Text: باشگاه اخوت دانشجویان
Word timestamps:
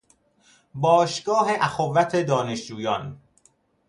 باشگاه 0.73 1.47
اخوت 1.59 2.15
دانشجویان 2.15 3.19